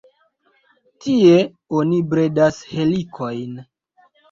Tie 1.05 1.35
oni 1.81 2.01
bredas 2.15 2.59
helikojn. 2.73 3.57